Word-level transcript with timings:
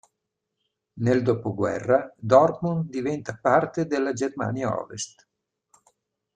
Nel 0.93 1.21
dopoguerra 1.21 2.11
Dortmund 2.17 2.89
diventa 2.89 3.37
parte 3.39 3.85
della 3.85 4.13
Germania 4.13 4.75
Ovest. 4.81 5.27